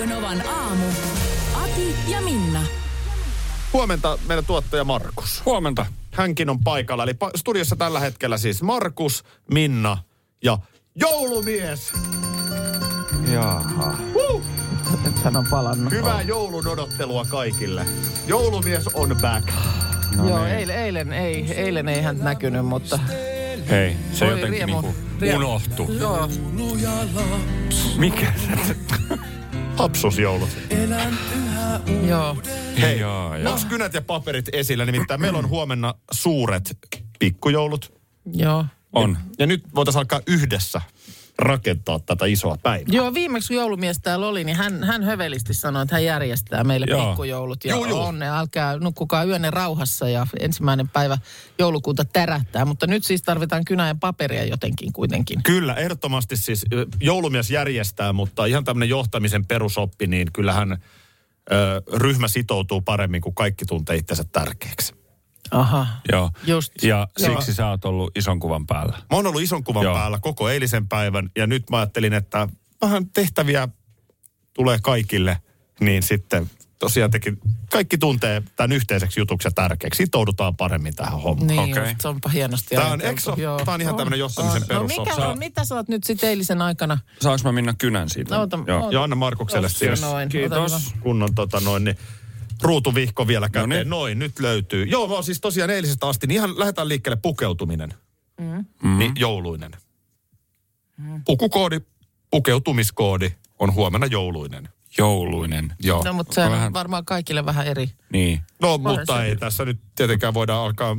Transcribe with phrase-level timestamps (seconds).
[0.00, 0.84] Radio Novan aamu.
[1.54, 2.62] Ati ja Minna.
[3.72, 5.42] Huomenta meidän tuottaja Markus.
[5.46, 5.86] Huomenta.
[6.12, 7.02] Hänkin on paikalla.
[7.04, 9.98] Eli pa- studiossa tällä hetkellä siis Markus, Minna
[10.44, 10.58] ja
[10.94, 11.92] joulumies.
[13.32, 13.94] Jaha.
[15.24, 15.92] Hän on palannut.
[15.92, 17.86] Hyvää joulun odottelua kaikille.
[18.26, 19.48] Joulumies on back.
[20.16, 20.56] No Joo, niin.
[20.56, 22.98] eilen, eilen, ei, eilen ei hän näkynyt, mutta
[23.70, 24.80] Hei, se Oi, jotenkin riemu.
[24.80, 25.38] niinku Riemu.
[25.38, 25.92] unohtu.
[25.92, 26.28] joo,
[27.96, 28.32] Mikä
[28.66, 28.76] se?
[29.80, 30.48] Hapsusjoulut.
[32.08, 32.36] joo.
[32.80, 33.50] Hei, Joo, joo.
[33.52, 34.84] onks kynät ja paperit esillä?
[34.86, 36.78] Nimittäin meillä on huomenna suuret
[37.18, 37.92] pikkujoulut.
[38.32, 38.64] Joo.
[38.92, 39.18] On.
[39.38, 40.80] Ja nyt voitaisiin alkaa yhdessä
[41.40, 42.94] rakentaa tätä isoa päivää.
[42.94, 46.86] Joo, viimeksi kun joulumies täällä oli, niin hän, hän hövelisti sanoi, että hän järjestää meille
[46.88, 47.06] Joo.
[47.06, 47.64] pikkujoulut.
[47.64, 48.06] Ja Joo, joo.
[48.06, 51.18] on ne, älkää nukkukaa yönne rauhassa ja ensimmäinen päivä
[51.58, 52.64] joulukuuta tärähtää.
[52.64, 55.42] Mutta nyt siis tarvitaan kynää ja paperia jotenkin kuitenkin.
[55.42, 56.66] Kyllä, ehdottomasti siis
[57.00, 63.64] joulumies järjestää, mutta ihan tämmöinen johtamisen perusoppi, niin kyllähän ö, ryhmä sitoutuu paremmin, kun kaikki
[63.64, 64.99] tuntee itsensä tärkeäksi.
[65.50, 65.86] Aha.
[66.12, 66.30] Joo.
[66.46, 66.72] Just.
[66.82, 67.28] Ja Joo.
[67.36, 68.92] siksi sä oot ollut ison kuvan päällä.
[68.92, 69.94] Mä oon ollut ison kuvan Joo.
[69.94, 72.48] päällä koko eilisen päivän ja nyt mä ajattelin, että
[72.80, 73.68] vähän tehtäviä
[74.52, 75.36] tulee kaikille,
[75.80, 77.32] niin sitten tosiaan teki,
[77.72, 79.98] kaikki tuntee tämän yhteiseksi jutuksi ja tärkeäksi.
[80.04, 81.46] Sitoudutaan paremmin tähän hommaan.
[81.46, 81.88] Niin, Okei.
[81.90, 83.00] just, se onpa hienosti Tää on-
[83.36, 83.60] Joo.
[83.64, 85.10] tää on ihan tämmönen johtamisen No perusoppi.
[85.10, 86.98] mikä on, mitä sä oot nyt sitten eilisen aikana?
[87.20, 88.36] Saanko mä minna kynän siitä?
[88.36, 88.86] No, ota- Joo.
[88.86, 88.92] ota.
[88.94, 90.28] Ja anna Markukselle siis noin.
[90.28, 90.94] Kiitos.
[91.00, 91.96] kunnon tota noin, niin
[92.62, 93.68] ruutuvihko vielä käteen.
[93.70, 93.90] Noniin.
[93.90, 94.84] Noin, nyt löytyy.
[94.84, 97.94] Joo, mä oon siis tosiaan eilisestä asti, niin ihan lähdetään liikkeelle pukeutuminen.
[98.40, 98.98] Mm.
[98.98, 99.70] Niin jouluinen.
[101.24, 101.80] Pukukoodi,
[102.30, 104.68] pukeutumiskoodi on huomenna jouluinen.
[104.98, 105.72] Jouluinen.
[105.82, 106.04] Joo.
[106.04, 107.90] No, mutta se on Vähän- varmaan kaikille vähän eri.
[108.12, 108.40] Niin.
[108.60, 110.96] No, mutta se- ei tässä nyt tietenkään voida alkaa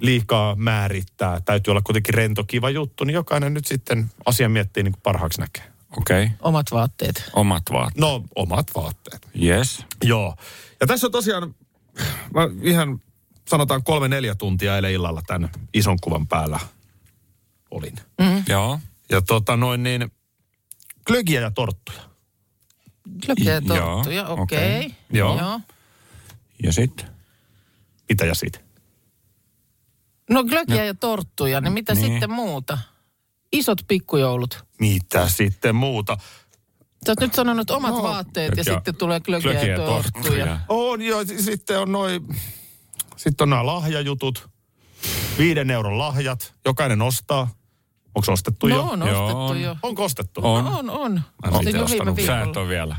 [0.00, 1.40] liikaa määrittää.
[1.40, 5.40] Täytyy olla kuitenkin rento, kiva juttu, niin jokainen nyt sitten asian miettii niin kuin parhaaksi
[5.40, 5.64] näkee.
[5.96, 6.24] Okei.
[6.24, 6.36] Okay.
[6.40, 7.30] Omat vaatteet.
[7.32, 7.96] Omat vaat.
[7.96, 9.28] No, omat vaatteet.
[9.42, 9.84] Yes.
[10.04, 10.36] Joo.
[10.80, 11.54] Ja tässä on tosiaan,
[12.34, 13.00] mä ihan
[13.48, 16.60] sanotaan kolme neljä tuntia eilen illalla tämän ison kuvan päällä
[17.70, 17.96] olin.
[18.48, 18.80] Joo.
[19.10, 20.12] Ja tota noin niin,
[21.06, 22.02] klögiä ja torttuja.
[23.26, 24.76] Klökiä ja torttuja, okei.
[24.78, 24.94] okei.
[25.12, 25.38] Joo.
[25.38, 25.60] Joo.
[26.62, 27.06] Ja sit?
[28.08, 28.58] Mitä ja siitä?
[30.30, 32.06] No glögiä ja torttuja, niin mitä Niin.
[32.06, 32.78] sitten muuta?
[33.52, 34.64] Isot pikkujoulut.
[34.80, 36.16] Mitä sitten muuta?
[37.06, 39.86] Sä oot nyt sanonut omat No, vaatteet ja glögiä- sitten tulee glögiä glögiä ja ja
[39.86, 40.60] torttuja.
[40.68, 42.28] On joo, sitten on noin,
[43.16, 44.48] sitten on nämä lahjajutut.
[45.38, 47.48] Viiden euron lahjat, jokainen ostaa.
[48.14, 48.82] Onko ostettu No jo?
[48.82, 49.60] on Joo, ostettu on.
[49.62, 49.76] jo.
[49.82, 50.40] Onko ostettu?
[50.44, 50.64] On.
[50.64, 51.22] No, on, on.
[51.44, 52.20] en jo viime ostanut.
[52.26, 52.96] Sä et ole vielä.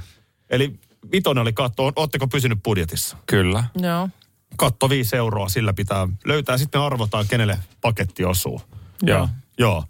[0.50, 0.80] Eli
[1.12, 1.92] vitonen oli katto.
[1.96, 3.18] Oletteko pysynyt budjetissa?
[3.26, 3.64] Kyllä.
[3.80, 4.10] Joo.
[4.58, 6.58] Katto viisi euroa, sillä pitää löytää.
[6.58, 8.62] Sitten me arvotaan, kenelle paketti osuu.
[9.02, 9.30] Joo.
[9.58, 9.84] Joo.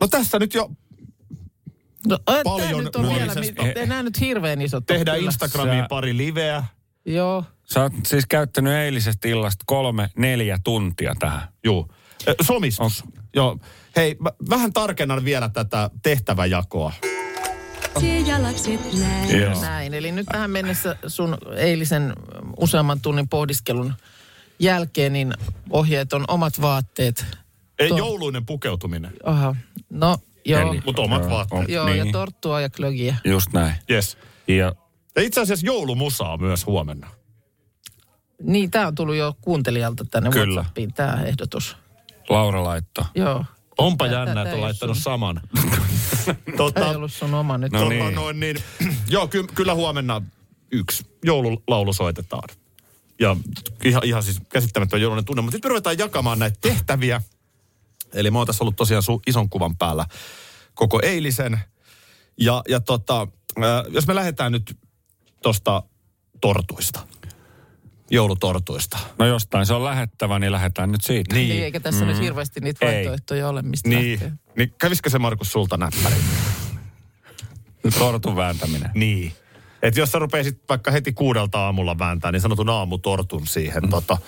[0.00, 0.70] No tässä nyt jo
[2.06, 3.62] No, Paljon nyt on vielä, nuorisesta.
[3.62, 4.86] mit- ei nämä nyt hirveän isot.
[4.86, 5.28] tehdään kyllä.
[5.28, 6.64] Instagramiin Sä- pari liveä.
[7.06, 7.44] Joo.
[7.64, 11.42] Sä oot siis käyttänyt eilisestä illasta kolme, neljä tuntia tähän.
[11.64, 11.92] Juu.
[12.28, 13.04] Ö, Somistus.
[13.34, 13.58] Joo.
[13.96, 16.92] Hei, mä vähän tarkennan vielä tätä tehtäväjakoa.
[18.26, 19.34] Jalakset näin.
[19.34, 19.60] Yes.
[19.60, 22.12] Näin, eli nyt tähän mennessä sun eilisen
[22.56, 23.94] useamman tunnin pohdiskelun
[24.58, 25.34] jälkeen, niin
[25.70, 27.26] ohjeet on omat vaatteet.
[27.80, 29.56] Ei jouluinen pukeutuminen, Aha,
[29.90, 30.60] no joo.
[30.70, 31.68] Eli- mutta omat Joo, vaatteet.
[31.68, 31.98] Joo, niin.
[31.98, 33.16] ja torttua ja klögiä.
[33.24, 33.74] Just näin.
[33.90, 34.18] Yes.
[34.48, 34.72] Ja
[35.16, 37.10] Ja itse asiassa joulumusaa myös huomenna.
[38.42, 40.54] Niin, tämä on tullut jo kuuntelijalta tänne Kyllä.
[40.60, 41.76] WhatsAppiin, tämä ehdotus.
[42.28, 43.06] Laura laitto.
[43.14, 43.44] Joo.
[43.78, 45.40] Onpa Tää- jännä, että on laittanut sun- saman.
[46.24, 47.72] Tämä tota, ei ollut sun oma nyt.
[47.72, 48.14] No tota niin.
[48.14, 48.56] noin, niin,
[49.08, 50.22] joo, ky, kyllä huomenna
[50.72, 52.48] yksi joululaulu soitetaan.
[53.20, 53.36] Ja
[53.84, 55.42] ihan, ihan siis käsittämätön joulunen tunne.
[55.42, 57.22] Mutta nyt me ruvetaan jakamaan näitä tehtäviä.
[58.14, 60.04] Eli mä oon tässä ollut tosiaan su, ison kuvan päällä
[60.74, 61.60] koko eilisen.
[62.40, 63.20] Ja, ja tota,
[63.58, 64.76] äh, jos me lähdetään nyt
[65.42, 65.82] tosta
[66.40, 67.00] tortuista,
[68.10, 68.98] joulutortuista.
[69.18, 71.34] No jostain se on lähettävä, niin lähdetään nyt siitä.
[71.34, 72.94] Niin, eikä tässä nyt hirveästi niitä Ei.
[72.94, 74.32] vaihtoehtoja ole, mistä Niin, lähtee.
[74.56, 76.16] niin kävisikö se Markus sulta näppäri?
[77.98, 78.90] Tortun vääntäminen.
[78.94, 79.32] Niin.
[79.82, 83.82] Että jos sä rupeisit vaikka heti kuudelta aamulla vääntää, niin sanotun aamutortun siihen.
[83.82, 83.90] Mm.
[83.90, 84.18] Tota,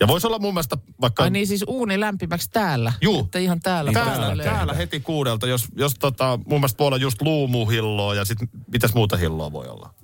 [0.00, 1.22] Ja voisi olla mun mielestä vaikka...
[1.22, 2.92] Ai niin siis uuni lämpimäksi täällä?
[3.00, 3.20] Juu.
[3.20, 3.92] Että ihan täällä.
[3.92, 4.46] Täällä, paistelee.
[4.46, 8.94] täällä heti kuudelta, jos, jos tota, mun mielestä voi olla just luumuhilloa ja sitten mitäs
[8.94, 9.94] muuta hilloa voi olla?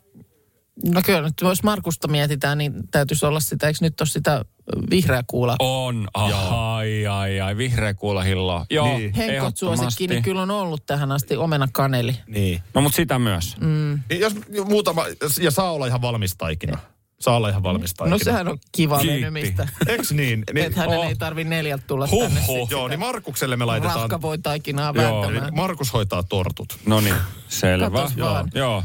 [0.85, 4.45] No kyllä, nyt jos Markusta mietitään, niin täytyisi olla sitä, eikö nyt ole sitä
[4.91, 5.57] vihreä kuula?
[5.59, 6.09] On.
[6.15, 7.57] Ai, ai, ai.
[7.57, 8.67] Vihreä kuulahillo.
[8.71, 9.15] Joo, Niin.
[9.15, 12.17] Henkot suosikki, niin kyllä on ollut tähän asti omena kaneli.
[12.27, 12.63] Niin.
[12.75, 13.57] No mutta sitä myös.
[13.61, 14.01] Mm.
[14.11, 14.35] niin jos
[14.69, 15.05] muutama,
[15.41, 16.79] ja saa olla ihan valmis taikina.
[17.21, 18.15] Saa olla ihan valmis taikina.
[18.15, 19.21] No sehän on kiva Kiitti.
[19.21, 19.69] menymistä.
[19.87, 20.45] Eks niin?
[20.55, 21.07] niin Että hänen Oh.
[21.07, 22.61] ei tarvi neljältä tulla Huh, tänne huh.
[22.61, 23.97] sit Joo, niin Markukselle me laitetaan...
[24.01, 25.45] rahkavoitaikinaa Joo, vääntämään.
[25.45, 26.79] Niin Markus hoitaa tortut.
[26.87, 27.15] No niin,
[27.49, 27.91] selvä.
[27.91, 28.51] Katos vaan.
[28.55, 28.85] Joo.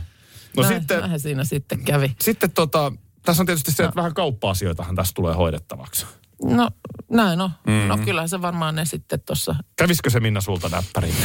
[0.58, 2.16] No Näin- sitten, näinhän siinä sitten kävi.
[2.22, 2.92] sitten tota,
[3.26, 6.06] tässä on tietysti se, että vähän kauppa-asioitahan tässä tulee hoidettavaksi.
[6.44, 6.70] No
[7.10, 7.50] näin on.
[7.68, 7.88] Mm-hmm.
[7.88, 9.56] No kyllähän se varmaan ne sitten tuossa.
[9.76, 11.16] Kävisikö se Minna sulta näppäriin?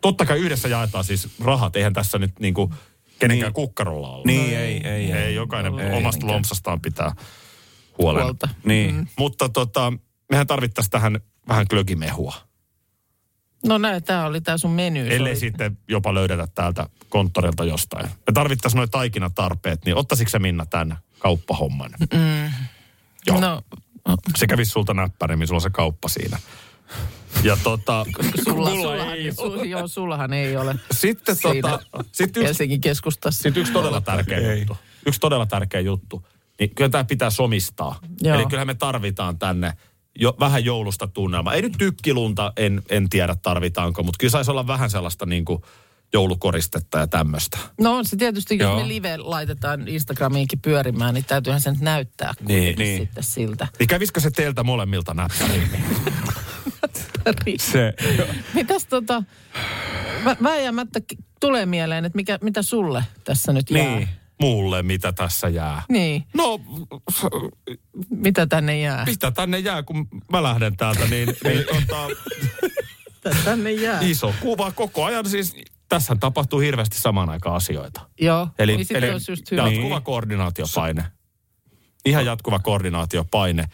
[0.00, 1.76] Totta kai yhdessä jaetaan siis rahat.
[1.76, 2.74] Eihän tässä nyt niinku
[3.24, 3.54] kenenkään Niin.
[3.54, 4.22] kukkarolla olla.
[4.26, 5.12] Niin, ei, ei, ei.
[5.12, 5.98] Ei, jokainen Ei.
[5.98, 7.12] omasta lompsastaan pitää
[7.98, 8.22] huolen.
[8.22, 8.48] Huolta.
[8.64, 9.08] Niin.
[9.18, 9.92] Mutta tota,
[10.30, 12.34] mehän tarvittaisiin tähän vähän glögimehua.
[13.66, 15.06] No näin, tämä oli tämä sun meny.
[15.08, 18.06] Se Ellei oli- sitten jopa löydetä täältä konttorilta jostain.
[18.06, 21.90] Me tarvittaisiin noin taikinatarpeet, niin ottaisitko se Minna tämän kauppahomman?
[23.26, 23.40] Joo.
[23.40, 23.62] No,
[24.36, 26.38] Se kävisi sulta näppärimmin, sulla on se kauppa siinä.
[27.42, 28.06] Ja tota,
[28.44, 33.42] sulla, sullahan, ei su, joo, sullahan ei ole sitten siinä tota, sitten yksi, Helsingin keskustassa.
[33.42, 34.58] sitten yksi todella tärkeä Ei.
[34.58, 34.76] juttu.
[35.06, 36.26] Yksi todella tärkeä juttu.
[36.60, 37.98] Niin kyllä tämä pitää somistaa.
[38.20, 38.36] Joo.
[38.36, 39.72] Eli kyllähän me tarvitaan tänne
[40.18, 41.54] jo, vähän joulusta tunnelmaa.
[41.54, 45.62] Ei nyt tykkilunta, en, en tiedä tarvitaanko, mutta kyllä saisi olla vähän sellaista niin kuin
[46.12, 47.58] joulukoristetta ja tämmöistä.
[47.80, 48.76] No on se tietysti, jos Joo.
[48.80, 53.00] me live laitetaan Instagramiinkin pyörimään, niin täytyyhän sen näyttää Niin, niin.
[53.00, 53.68] sitten siltä.
[53.78, 55.68] Niin kävisikö se teiltä molemmilta näppäriin?
[57.58, 57.94] Se,
[58.54, 59.22] Mitäs tota,
[60.24, 61.00] vä- vääjäämättä
[61.40, 63.84] tulee mieleen, että mikä, mitä sulle tässä nyt jää?
[63.96, 64.08] niin.
[64.40, 65.82] Mulle, mitä tässä jää?
[65.88, 66.60] Niin, No,
[68.10, 69.04] mitä tänne jää?
[69.06, 72.08] mitä tänne jää, kun mä lähden täältä, niin, niin tota,
[73.24, 74.00] Mitä tänne jää?
[74.02, 75.28] iso kuva koko ajan.
[75.28, 75.56] Siis
[75.88, 78.00] tässä tapahtuu hirveästi samaan aikaan asioita.
[78.20, 79.68] Joo, Eli, niin eli olisi just hyvä.
[79.68, 81.04] jatkuva koordinaatiopaine.
[82.04, 83.64] Ihan jatkuva koordinaatiopaine.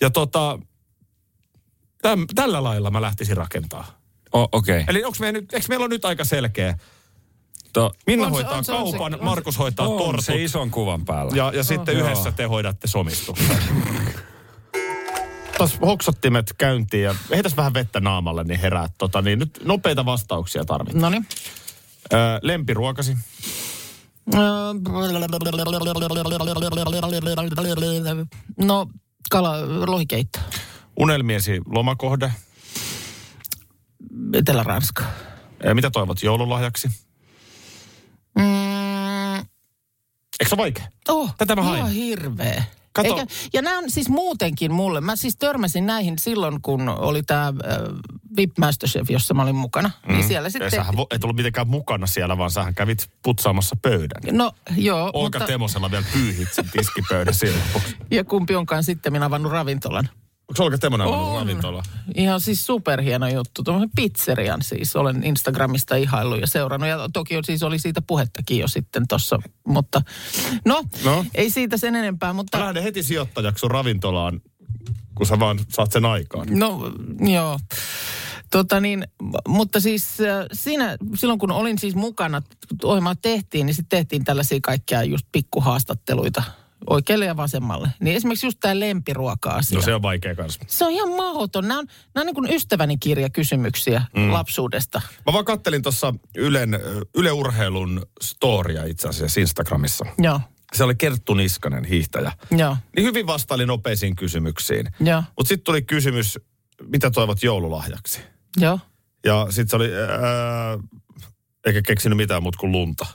[0.00, 0.58] Ja tota,
[2.02, 3.98] täm, tällä lailla mä lähtisin rakentaa.
[4.34, 4.84] O- okei.
[4.88, 6.78] Eli onko me nyt, eikö meillä on nyt aika selkeä?
[7.72, 9.98] To- Minna On se- hoitaa on se- on se- kaupan, on se- Markus hoitaa On
[9.98, 10.24] tortut.
[10.24, 11.36] se ison kuvan päällä.
[11.36, 12.06] Ja, ja sitten Joo.
[12.06, 13.46] yhdessä te hoidatte somistuksen.
[15.58, 18.88] Taas hoksottimet käyntiin ja heitäs vähän vettä naamalle, niin herää.
[18.98, 21.00] Tota, niin nyt nopeita vastauksia tarvitaan.
[21.02, 21.26] No niin.
[22.12, 23.16] Öö, lempiruokasi.
[28.64, 28.86] No,
[29.30, 29.52] kala,
[29.90, 30.38] lohikeitto.
[31.00, 32.32] Unelmiesi lomakohde.
[34.32, 35.04] Etelä-Ranska.
[35.74, 36.88] Mitä toivot joululahjaksi?
[38.38, 40.84] Mm, Eikö se ole vaikea?
[41.08, 41.78] oh, Tätä mä hain.
[41.78, 42.64] Ihan hirveä.
[42.92, 43.08] Kato.
[43.08, 45.00] Eikä, ja nämä on siis muutenkin mulle.
[45.00, 47.52] Mä siis törmäsin näihin silloin, kun oli tämä äh,
[48.36, 49.90] VIP Masterchef, jossa mä olin mukana.
[50.08, 50.12] Mm.
[50.14, 50.70] Niin siellä sitten...
[50.70, 54.36] sähän vo- et ollut mitenkään mukana siellä, vaan sähän kävit putsaamassa pöydän.
[54.36, 57.62] No joo, Olka mutta, Temosella vielä pyyhit sen tiskipöydän silloin.
[58.10, 60.08] ja kumpi onkaan sitten minä avannut ravintolan.
[61.08, 61.40] Avannut On.
[61.40, 61.82] ravintola?
[62.14, 63.62] Ihan siis superhieno juttu.
[63.62, 66.88] Tuommoisen pizzerian siis olen Instagramista ihaillut ja seurannut.
[66.88, 69.38] Ja toki siis oli siitä puhettakin jo sitten tuossa.
[69.68, 70.02] Mutta
[70.64, 71.24] no, No.
[71.34, 72.32] ei siitä sen enempää.
[72.32, 74.40] Mutta lähden heti sijoittajaksi sun ravintolaan,
[75.14, 76.46] kun sä vaan saat sen aikaan.
[76.50, 76.92] no,
[77.32, 77.58] joo.
[78.50, 79.06] Tota niin,
[79.48, 84.24] mutta siis äh, siinä, silloin kun olin siis mukana, kun ohjelmaa tehtiin, niin sitten tehtiin
[84.24, 86.42] tällaisia kaikkia just pikkuhaastatteluita
[86.90, 87.88] oikealle ja vasemmalle.
[88.00, 89.78] Niin esimerkiksi just tämä lempiruoka-asia.
[89.78, 90.60] No se on vaikea kanssa.
[90.66, 91.68] Se on ihan mahdoton.
[91.68, 94.32] Nämä on, nämä on niin kuin ystäväni kirjakysymyksiä mm.
[94.32, 95.00] lapsuudesta.
[95.26, 96.78] Mä vaan kattelin tuossa Ylen,
[97.16, 100.06] Yle Urheilun storia itse asiassa Instagramissa.
[100.18, 100.40] Joo,
[100.74, 102.32] Se oli Kerttu Niskanen, hiihtäjä.
[102.50, 104.88] joo, Niin hyvin vastaili nopeisiin kysymyksiin.
[105.00, 106.38] joo, Mutta sitten tuli kysymys,
[106.82, 108.20] mitä toivot joululahjaksi?
[108.56, 108.78] joo.
[109.24, 110.78] Ja sitten se oli, ää,
[111.66, 113.06] eikä keksinyt mitään muuta kuin lunta.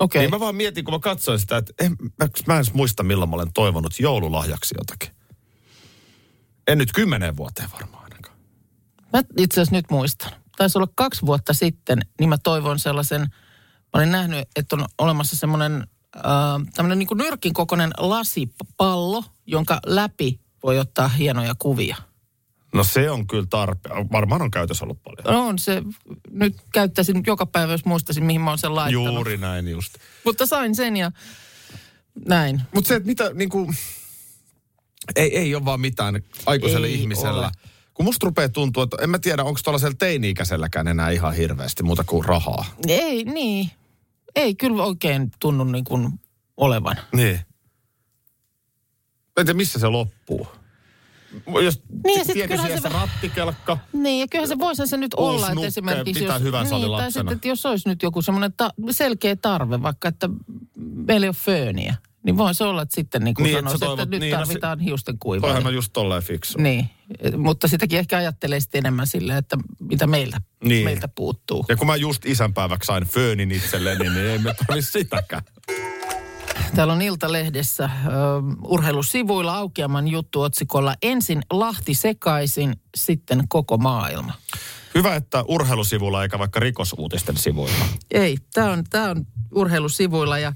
[0.00, 0.20] Okei.
[0.20, 3.02] Niin mä vaan mietin, kun mä katsoin sitä, että en, mä, mä en edes muista,
[3.02, 5.14] milloin mä olen toivonut joululahjaksi jotakin.
[6.66, 8.36] En nyt kymmenen vuoteen varmaan ainakaan.
[9.12, 10.32] Mä itse asiassa nyt muistan.
[10.56, 15.36] Taisi olla kaksi vuotta sitten, niin mä toivon sellaisen, mä olin nähnyt, että on olemassa
[15.36, 16.22] semmoinen äh,
[16.74, 21.96] tämmöinen niin nyrkin kokoinen lasipallo, jonka läpi voi ottaa hienoja kuvia.
[22.74, 24.10] No se on kyllä tarpeen.
[24.12, 25.34] Varmaan on käytössä ollut paljon.
[25.34, 25.82] No on se,
[26.30, 29.14] nyt käyttäisin joka päivä, jos muistaisin, mihin mä oon sen laittanut.
[29.14, 29.94] Juuri näin just.
[30.24, 31.12] Mutta sain sen ja
[32.28, 32.62] näin.
[32.74, 33.72] Mutta se, että mitä niinku,
[35.16, 37.40] ei, ei ole vaan mitään aikuiselle Ei ihmisellä.
[37.40, 37.50] ole.
[37.94, 42.04] Kun musta rupeaa tuntua, että en mä tiedä, onko tuollaisella teini-ikäiselläkään enää ihan hirveästi muuta
[42.04, 42.64] kuin rahaa.
[42.88, 43.70] Ei, niin.
[44.34, 46.20] Ei kyllä oikein tunnu niin kuin
[46.56, 46.96] olevan.
[47.12, 47.40] Niin.
[49.36, 50.46] en tiedä, missä se loppuu.
[51.64, 55.14] Jos Niin, ja sit tiedätkö kyllähän se- rattikelkka, Niin, ja kyllähän se voisi se nyt
[55.14, 57.10] olla, että esimerkiksi jos, oli niin, tai lapsena.
[57.10, 60.28] sitten, että jos olisi nyt joku semmoinen ta- selkeä tarve, vaikka että
[60.76, 63.84] meillä ei ole fööniä, niin voi se olla, että sitten niin kuin Niin, että sanoisi,
[63.84, 65.68] että, toivot- nyt niin, no se- tarvitaan hiusten toihan kuivaa.
[65.68, 66.58] on just tolleen fiksu.
[66.58, 66.90] Niin,
[67.36, 69.56] mutta sitäkin ehkä ajattelee sitten enemmän silleen, että
[69.90, 70.84] mitä meiltä, Niin.
[70.84, 71.64] meiltä puuttuu.
[71.68, 75.42] Ja kun mä just isänpäiväksi sain föönin itselleni, niin ei me tarvitse sitäkään.
[76.74, 78.08] Täällä on Iltalehdessä ö,
[78.64, 84.32] urheilusivuilla aukeaman juttu otsikolla Ensin Lahti sekaisin, sitten koko maailma.
[84.94, 87.84] Hyvä, että urheilusivulla eikä vaikka rikosuutisten sivuilla.
[88.10, 90.52] Ei, tämä on, tää on urheilusivuilla ja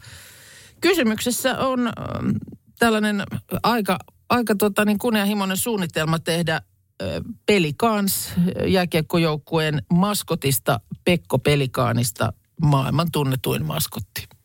[0.80, 2.30] kysymyksessä on ähm,
[2.78, 3.23] tällainen
[3.62, 6.62] aika, aika tota, niin kunnianhimoinen suunnitelma tehdä
[7.02, 8.32] ö, Pelikans
[8.66, 12.32] jääkiekkojoukkueen maskotista Pekko Pelikaanista
[12.62, 14.35] maailman tunnetuin maskotti.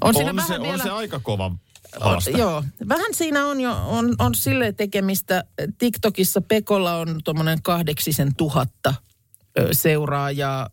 [0.00, 0.74] On, siinä On vähän se, vielä...
[0.74, 1.50] on se aika kova
[2.00, 2.30] haaste.
[2.30, 5.44] Joo, vähän siinä on jo, on, on sille tekemistä.
[5.78, 8.94] TikTokissa Pekolla on tuommoinen kahdeksisen tuhatta
[9.72, 10.70] seuraajaa.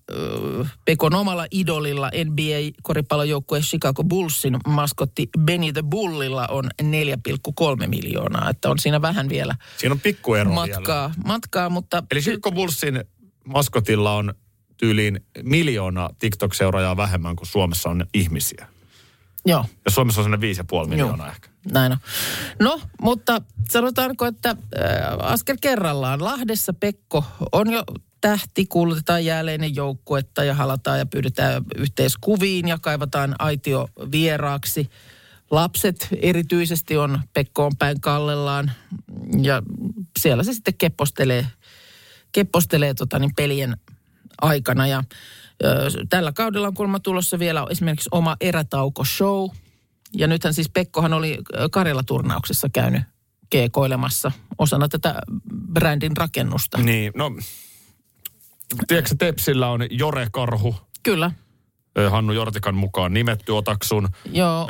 [0.85, 8.49] Pekon omalla idolilla NBA-koripallojoukkue Chicago Bullsin maskotti Benny the Bullilla on 4,3 miljoonaa.
[8.49, 10.65] Että on siinä vähän vielä Siinä on pikkuero vielä.
[10.65, 12.03] matkaa, matkaa mutta...
[12.11, 13.03] Eli Chicago Bullsin
[13.43, 14.33] maskotilla on
[14.77, 18.67] tyyliin miljoona TikTok-seuraajaa vähemmän kuin Suomessa on ihmisiä.
[19.47, 19.65] Joo.
[19.85, 20.37] Ja Suomessa on sinne
[20.83, 21.49] 5,5 miljoonaa ehkä.
[21.71, 21.97] Näin on.
[22.59, 24.55] No, mutta sanotaanko, että äh,
[25.19, 26.23] askel kerrallaan.
[26.23, 27.83] Lahdessa Pekko on jo
[28.21, 34.89] tähti, kuulutetaan jälleinen joukkuetta ja halataan ja pyydetään yhteiskuviin ja kaivataan aitio vieraaksi.
[35.51, 38.71] Lapset erityisesti on Pekkoon päin kallellaan
[39.41, 39.61] ja
[40.19, 41.47] siellä se sitten keppostelee,
[42.31, 43.77] keppostelee tota niin pelien
[44.41, 44.87] aikana.
[44.87, 45.03] Ja
[46.09, 49.49] tällä kaudella on kuulemma tulossa vielä esimerkiksi oma erätauko-show.
[50.13, 51.37] Ja nythän siis Pekkohan oli
[51.71, 53.01] Karjala-turnauksessa käynyt
[53.49, 55.21] keekoilemassa osana tätä
[55.73, 56.77] brändin rakennusta.
[56.77, 57.31] Niin, no...
[58.87, 61.31] Tiedätkö, Tepsillä on Jore Karhu, Kyllä,
[62.09, 64.09] Hannu Jortikan mukaan nimetty otaksun.
[64.31, 64.67] joo,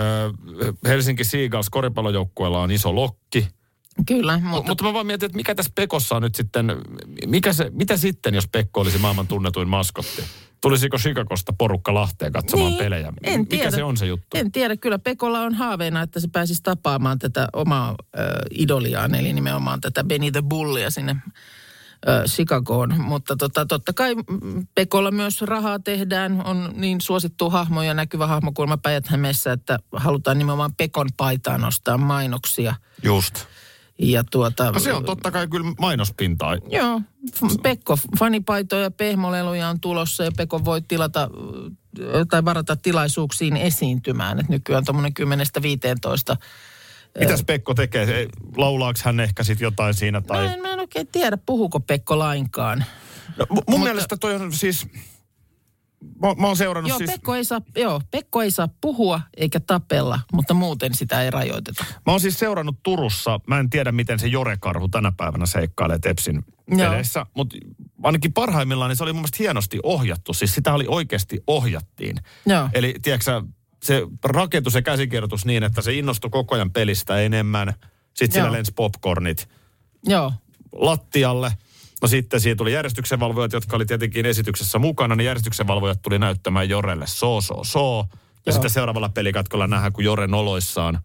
[0.86, 3.48] Helsinki Seagulls koripallojoukkueella on iso lokki.
[4.08, 4.34] kyllä.
[4.34, 6.76] Mutta, Mutta, mutta mä vaan mietin, että mikä tässä Pekossa on nyt sitten,
[7.26, 10.24] mikä se, mitä sitten, jos Pekko olisi maailman tunnetuin maskotti?
[10.62, 13.14] Tulisiko Chicagosta porukka Lahteen katsomaan Niin, pelejä?
[13.24, 13.72] en mikä tiedä.
[13.72, 14.38] se on se juttu?
[14.38, 18.22] en tiedä, kyllä Pekolla on haaveena, että se pääsisi tapaamaan tätä omaa ö,
[18.52, 21.16] idoliaan, eli nimenomaan tätä Benny the Bullia sinne
[22.28, 23.02] Chicagoon.
[23.02, 24.16] Mutta tota, totta kai
[24.76, 29.06] Pekolla myös rahaa tehdään, on niin suosittu hahmo ja näkyvä hahmo kuulemma päijät
[29.54, 32.76] että halutaan nimenomaan Pekon paitaan nostaa mainoksia.
[33.04, 33.46] Just.
[34.00, 36.58] Ja tuota, No se on totta kai kyllä mainospintaa.
[36.70, 37.02] Joo,
[37.64, 41.30] Pekko, fanipaitoja ja pehmoleluja on tulossa ja Pekko voi tilata
[42.30, 44.40] tai varata tilaisuuksiin esiintymään.
[44.40, 45.14] Et nykyään tuommoinen
[46.34, 46.38] 10-15.
[47.20, 48.28] Mitäs Pekko tekee?
[48.58, 50.22] Laulaako hän ehkä sitten jotain siinä?
[50.22, 50.46] Tai...
[50.46, 52.86] Mä en, mä en oikein tiedä, puhuuko Pekko lainkaan.
[53.38, 54.88] No, mu- mun Mutta- mielestä toi on siis...
[56.22, 57.12] Mä, mä oon seurannut Joo, siis...
[57.12, 61.86] Pekko ei, saa, joo, Pekko ei saa puhua eikä tapella, mutta muuten sitä ei rajoiteta.
[62.06, 66.44] Mä oon siis seurannut Turussa, mä en tiedä miten se Jore-karhu tänä päivänä seikkailee Tepsin
[66.78, 67.58] peleissä, mutta
[68.04, 70.34] ainakin parhaimmillaan niin se oli mun mielestä hienosti ohjattu.
[70.34, 72.18] Siis sitä oli oikeasti ohjattiin.
[72.46, 72.70] Joo.
[72.74, 73.42] Eli tiedätkö
[73.84, 77.74] se rakentui se käsikirjoitus niin, että se innostui koko ajan pelistä enemmän.
[78.14, 78.52] Sitten Joo.
[78.52, 79.50] lensi popcornit
[80.06, 80.34] Joo,
[80.72, 81.52] lattialle.
[82.02, 87.08] No sitten siitä tuli järjestyksenvalvojat, jotka oli tietenkin esityksessä mukana, niin järjestyksenvalvojat tuli näyttämään Jorelle
[87.08, 88.06] so, so, so.
[88.46, 88.54] Ja Joo.
[88.54, 91.00] sitten seuraavalla pelikatkolla nähdään, kun Jore noloissaan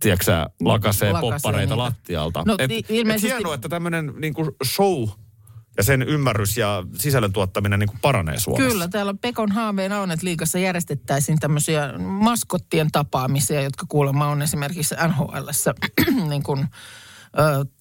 [0.00, 1.76] tiedätkö lakasee Lakasee poppareita niitä.
[1.76, 2.42] lattialta.
[2.46, 5.08] No, et, et ilmeisesti- hienoa, että tämmöinen niin show
[5.76, 8.68] ja sen ymmärrys ja sisällön tuottaminen niin kuin paranee Suomessa.
[8.70, 14.94] Kyllä, täällä Pekon haaveena on, että liikassa järjestettäisiin tämmöisiä maskottien tapaamisia, jotka kuulemma on esimerkiksi
[15.08, 15.74] NHLssä
[16.30, 16.66] niin kuin,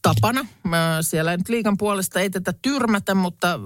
[0.02, 0.46] tapana.
[0.64, 3.60] Mä siellä ei nyt liikan puolesta ei tätä tyrmätä, mutta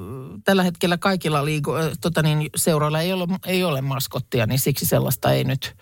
[0.44, 5.32] tällä hetkellä kaikilla liigo, tota niin, seuroilla ei ole, ei ole maskottia, niin siksi sellaista
[5.32, 5.76] ei nyt,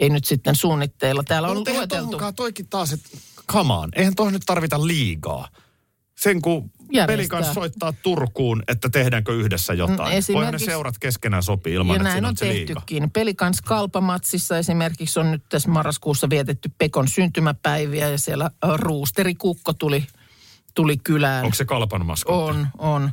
[0.00, 1.22] ei nyt sitten suunnitteilla.
[1.24, 2.32] Täällä on Mutta eihän lueteltu.
[2.36, 3.08] toikin taas, että
[3.52, 5.48] come on, eihän tuohon nyt tarvita liigaa.
[6.20, 7.06] Sen kun Järjestää.
[7.06, 9.96] peli kanssa soittaa Turkuun, että tehdäänkö yhdessä jotain.
[9.96, 12.74] Mm, Voihan ne esimerkiksi- seurat keskenään sopii ilman, ja että näin on on se liiga.
[12.74, 13.10] tehtykin.
[13.10, 20.06] Pelikans Kalpamatsissa esimerkiksi on nyt tässä marraskuussa vietetty Pekon syntymäpäiviä ja siellä ö, ruusterikukko tuli,
[20.74, 21.44] tuli kylään.
[21.44, 22.58] Onko se kalpan maskotti?
[22.58, 23.10] On, on.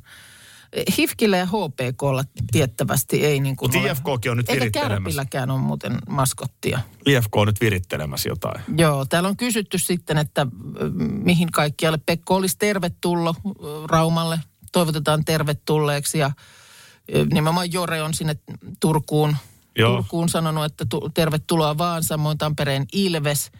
[0.98, 3.92] Hifkillä ja HPKlla tiettävästi ei niin kuin Mut ole.
[3.92, 4.98] IFKkin on nyt Eikä virittelemässä.
[4.98, 6.80] Kärpilläkään on muuten maskottia.
[7.06, 8.62] IFK on nyt virittelemässä jotain.
[8.78, 10.48] Joo, täällä on kysytty sitten, että
[10.82, 13.52] ö, mihin kaikkialle Pekko olisi tervetullut ö,
[13.88, 14.40] Raumalle.
[14.72, 16.32] Toivotetaan tervetulleeksi ja
[17.16, 18.36] ö, nimenomaan Jore on sinne
[18.80, 19.36] Turkuun,
[19.78, 19.96] Joo.
[19.96, 22.04] Turkuun sanonut, että tu, tervetuloa vaan.
[22.04, 23.52] Samoin Tampereen Ilves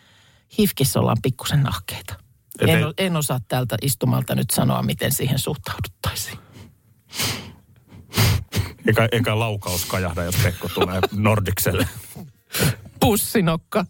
[0.60, 2.16] hifkissä ollaan pikkusen nahkeita.
[2.60, 6.40] En, en osaa täältä istumalta nyt sanoa, miten siihen suhtauduttaisiin.
[8.88, 11.88] Eka, eka laukaus kajahda, jos Pekko tulee Nordikselle.
[13.00, 13.86] Pussinokka.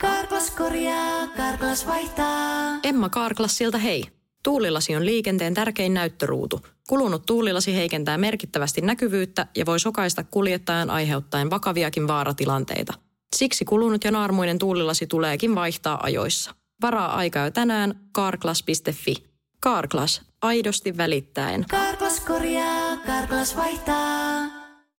[0.00, 2.78] Karklas korjaa, Karklas vaihtaa.
[2.82, 4.04] Emma Karklassilta hei.
[4.42, 6.66] Tuulilasi on liikenteen tärkein näyttöruutu.
[6.88, 12.92] Kulunut tuulilasi heikentää merkittävästi näkyvyyttä ja voi sokaista kuljettajan aiheuttaen vakaviakin vaaratilanteita.
[13.36, 16.54] Siksi kulunut ja naarmuinen tuulilasi tuleekin vaihtaa ajoissa.
[16.82, 19.29] Varaa aikaa jo tänään karklas.fi.
[19.60, 21.64] Karklas, aidosti välittäen.
[21.70, 24.40] Karklas korjaa, Karklas vaihtaa.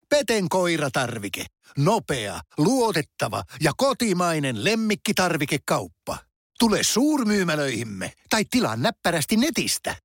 [0.09, 1.45] Peten koiratarvike.
[1.77, 6.17] Nopea, luotettava ja kotimainen lemmikkitarvikekauppa.
[6.59, 9.95] Tule suurmyymälöihimme tai tilaa näppärästi netistä.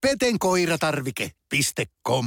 [0.00, 2.26] petenkoiratarvike.com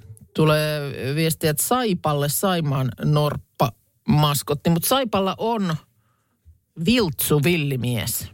[0.33, 3.71] tulee viestiä, että Saipalle Saimaan Norppa
[4.07, 4.69] maskotti.
[4.69, 5.75] Mutta Saipalla on
[6.85, 8.31] Viltsu villimies.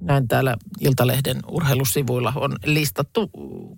[0.00, 3.30] Näin täällä Iltalehden urheilusivuilla on listattu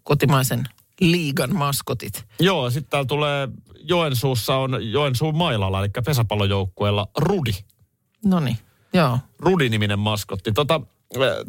[0.03, 0.65] kotimaisen
[1.01, 2.27] liigan maskotit.
[2.41, 3.49] Joo, sitten täällä tulee
[3.79, 7.53] Joensuussa on Joensuun mailalla, eli pesäpallojoukkueella Rudi.
[8.25, 8.59] No niin,
[8.93, 9.19] joo.
[9.39, 10.53] Rudi-niminen maskotti.
[10.53, 10.81] Tota,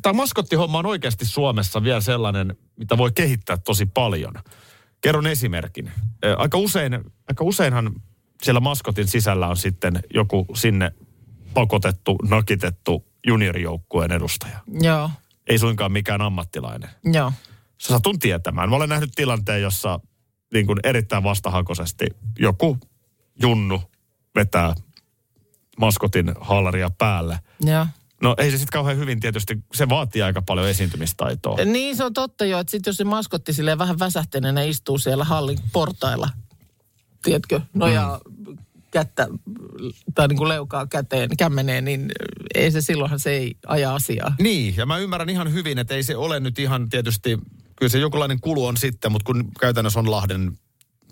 [0.02, 4.34] tämä maskottihomma on oikeasti Suomessa vielä sellainen, mitä voi kehittää tosi paljon.
[5.06, 5.92] Kerron esimerkin.
[6.38, 6.94] Aika, usein,
[7.28, 7.92] aika useinhan
[8.44, 10.92] siellä maskotin sisällä on sitten joku sinne
[11.54, 14.60] pakotettu, nakitettu juniorijoukkueen edustaja.
[14.82, 15.10] Joo,
[15.48, 16.90] Ei suinkaan mikään ammattilainen.
[17.04, 17.32] joo.
[17.78, 18.70] Sä satun tietämään.
[18.70, 20.00] Mä olen nähnyt tilanteen, jossa
[20.54, 22.06] niin kuin erittäin vastahakoisesti
[22.40, 22.78] joku
[23.42, 23.82] junnu
[24.36, 24.76] vetää
[25.80, 27.40] maskotin haalaria päälle.
[27.62, 27.88] Joo.
[28.22, 31.58] No ei se sitten kauhean hyvin tietysti, se vaatii aika paljon esiintymistaitoa.
[31.66, 35.24] Niin se on totta jo, että sit jos se maskotti silleen vähän väsähtäneenä istuu siellä
[35.24, 36.30] hallin portailla,
[37.24, 38.58] tiedätkö, nojaa Mm.
[38.92, 39.28] kättä
[40.16, 42.12] tai niin kuin leukaa käteen, kämmeneen, niin
[42.56, 44.36] ei se silloinhan se ei aja asiaa.
[44.42, 47.40] Niin, ja mä ymmärrän ihan hyvin, että ei se ole nyt ihan tietysti,
[47.76, 50.58] kyllä se jonkunlainen kulu on sitten, mutta kun käytännössä on Lahden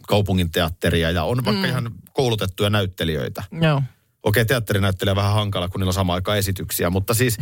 [0.07, 1.69] kaupungin teatteria ja on vaikka mm.
[1.69, 3.43] ihan koulutettuja näyttelijöitä.
[3.61, 3.81] Joo.
[4.23, 7.37] Okei, teatterinäyttelijä on vähän hankala, kun niillä on samaan aikaan esityksiä, mutta siis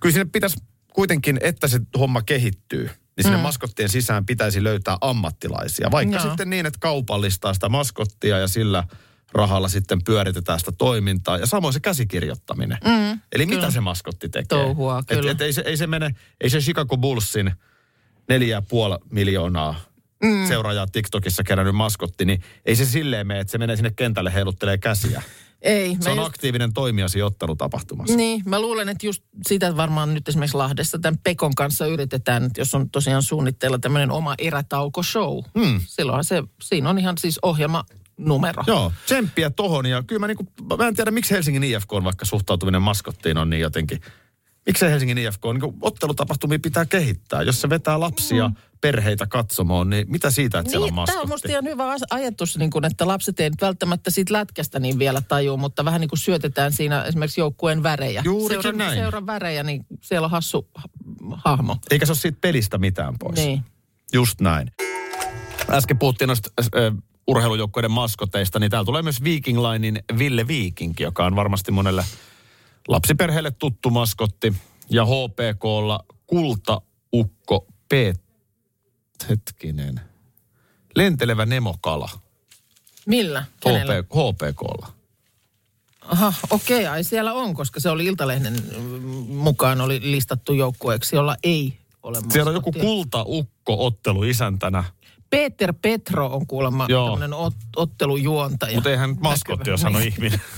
[0.00, 0.56] kyllä sinne pitäisi
[0.94, 2.84] kuitenkin, että se homma kehittyy,
[3.16, 3.42] niin sinne mm.
[3.42, 5.90] maskottien sisään pitäisi löytää ammattilaisia.
[5.90, 6.24] Vaikka Joo.
[6.24, 8.84] sitten niin, että kaupallistaa sitä maskottia ja sillä
[9.32, 11.38] rahalla sitten pyöritetään sitä toimintaa.
[11.38, 12.78] Ja samoin se käsikirjoittaminen.
[12.84, 14.46] Mm, Eli mitä se maskotti tekee?
[14.48, 15.30] Touhua, et, kyllä.
[15.30, 17.52] et ei, se, ei se mene, ei se Chicago Bullsin
[18.28, 19.74] neljä puoli miljoonaa
[20.24, 20.48] mm.
[20.48, 24.78] seuraajaa TikTokissa kerännyt maskotti, niin ei se silleen mene, että se menee sinne kentälle heiluttelee
[24.78, 25.22] käsiä.
[25.64, 28.16] Ei, Se on just- aktiivinen toimija siinä ottelutapahtumassa.
[28.16, 32.60] Niin, mä luulen, että just sitä varmaan nyt esimerkiksi Lahdessa tämän Pekon kanssa yritetään, että
[32.60, 35.42] jos on tosiaan suunnitteilla tämmöinen oma erätauko-show.
[35.54, 35.80] Mm.
[35.86, 37.84] Silloinhan se, siinä on ihan siis ohjelma
[38.18, 38.62] numero.
[38.66, 40.46] Joo, tsemppiä tohon ja kyllä mä, niinku,
[40.78, 44.00] mä en tiedä miksi Helsingin IFK on vaikka suhtautuminen maskottiin on niin jotenkin.
[44.66, 47.42] Miksei Helsingin IFK niin ottelutapahtumia pitää kehittää.
[47.42, 48.54] Jos se vetää lapsia, mm.
[48.80, 51.32] perheitä katsomaan, niin mitä siitä, että siellä on Niin, tämä on maskotti?
[51.32, 55.20] musta ihan hyvä ajatus, niin kun, että lapset ei nyt välttämättä siitä lätkästä niin vielä
[55.20, 58.22] tajuu, mutta vähän niin kuin syötetään siinä esimerkiksi joukkueen värejä.
[58.24, 58.98] Juurikin seuran, näin.
[58.98, 60.88] Seuran värejä, niin siellä on hassu ha-
[61.44, 61.76] hahmo.
[61.90, 63.36] Eikä se ole siitä pelistä mitään pois.
[63.36, 63.62] Niin.
[64.12, 64.70] Just näin.
[65.70, 66.68] Äsken puhuttiin noista äh,
[67.26, 72.04] urheilujoukkueiden maskoteista, niin täällä tulee myös Viking Linein Ville Viking, joka on varmasti monelle
[72.88, 74.54] lapsiperheelle tuttu maskotti.
[74.90, 77.92] Ja HPKlla Kultaukko P.
[79.28, 80.00] Hetkinen.
[80.96, 82.08] Lentelevä nemokala.
[83.06, 83.44] Millä?
[83.60, 83.94] Kenellä?
[83.94, 84.92] HP, HPKlla.
[86.00, 88.90] Aha, okei, ai siellä on, koska se oli Iltalehden mm,
[89.36, 92.82] mukaan oli listattu joukkueeksi, jolla ei ole Siellä on joku maskottia.
[92.90, 94.84] kultaukko ottelu isäntänä,
[95.30, 96.86] Peter Petro on kuulemma
[97.34, 98.74] ot, ottelujuontaja.
[98.74, 99.16] mutta eihän
[99.70, 100.40] ole sanonut ihminen.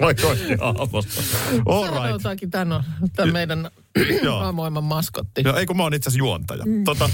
[0.00, 1.22] Vaikka olisi aamusta.
[1.66, 1.94] All right.
[2.02, 2.82] Sanotaankin, tämän on
[3.16, 3.70] tämän meidän
[4.22, 4.38] Joo.
[4.38, 5.42] aamuoiman maskotti.
[5.44, 6.64] Joo, ei kun mä oon itse asiassa juontaja.
[6.66, 6.84] Mm.
[6.84, 7.10] Tota,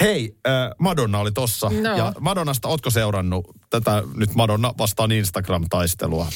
[0.00, 1.70] hei, äh, Madonna oli tossa.
[1.82, 1.96] No.
[1.96, 6.26] Ja Madonnasta, ootko seurannut tätä nyt Madonna vastaan Instagram-taistelua?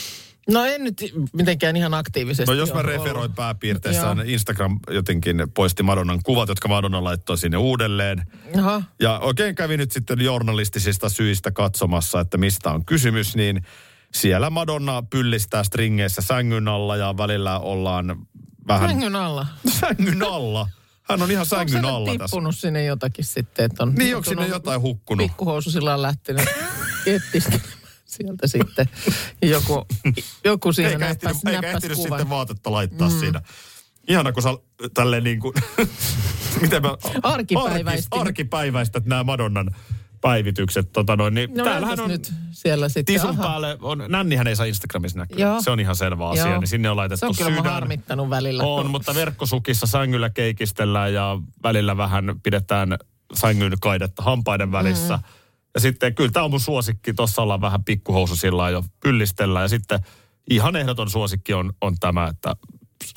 [0.50, 2.50] No en nyt mitenkään ihan aktiivisesti.
[2.52, 3.35] No jos mä referoin ollut.
[3.35, 4.26] pääpiirteissään, Joo.
[4.29, 8.22] Instagram jotenkin poisti Madonnan kuvat, jotka Madonna laittoi sinne uudelleen.
[8.59, 8.83] Aha.
[9.00, 13.62] Ja oikein kävi nyt sitten journalistisista syistä katsomassa, että mistä on kysymys, niin
[14.16, 18.26] siellä Madonna pyllistää stringeissä sängyn alla ja välillä ollaan
[18.68, 19.46] vähän Sängyn alla.
[19.81, 20.68] sängyn alla.
[21.02, 22.24] Hän on ihan Onko sängyn se alla tässä.
[22.24, 23.64] tippunut sinne jotakin sitten?
[23.64, 25.26] Että on Niin, onko sinne jotain hukkunut?
[25.26, 26.48] Pikkuhousu sillä on lähtenyt
[28.07, 28.88] sieltä sitten.
[29.42, 29.87] Joku,
[30.44, 32.11] joku siinä Eikä näppäs, ehtinyt, eikä näppäs ehtinyt kuvan.
[32.11, 33.20] sitten vaatetta laittaa mm.
[33.20, 33.42] siinä.
[34.09, 34.48] Ihana, kun sä
[34.94, 35.55] tälleen niin kuin,
[36.62, 36.96] miten mä...
[37.22, 37.88] Arkipäiväistin.
[37.88, 39.70] Arkis, arkipäiväistät nämä Madonnan
[40.20, 40.92] päivitykset.
[40.92, 43.05] Tota noin, niin No täällähän on nyt siellä sitten.
[43.14, 43.42] tisun Aha.
[43.42, 45.38] päälle, on, nännihän ei saa Instagramissa näkyä.
[45.38, 45.62] Joo.
[45.62, 46.61] Se on ihan selvä asia, Joo.
[46.61, 47.72] niin sinne on laitettu Se on kyllä sydän.
[47.72, 48.62] harmittanut välillä.
[48.62, 52.96] On, mutta verkkosukissa sängyllä keikistellään ja välillä vähän pidetään
[53.35, 55.16] sängyn kaidetta hampaiden välissä.
[55.16, 55.22] Mm.
[55.74, 57.14] Ja sitten kyllä tämä on mun suosikki.
[57.14, 59.64] Tuossa ollaan vähän pikkuhousu sillä jo pyllistellään.
[59.64, 60.00] Ja sitten
[60.50, 62.57] ihan ehdoton suosikki on, on tämä, että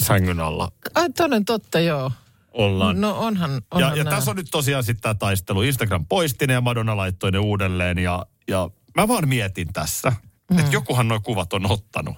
[0.04, 2.12] sängyn alla Ai toden totta, joo.
[2.54, 3.02] Ollaan.
[3.02, 5.62] No onhan, onhan ja, ja tässä on nyt tosiaan sitten tämä taistelu.
[5.62, 7.98] Instagram poisti ne ja Madonna laittoi ne uudelleen.
[7.98, 10.14] Ja, ja mä vaan mietin tässä,
[10.52, 10.60] mm.
[10.60, 12.16] että jokuhan nuo kuvat on ottanut.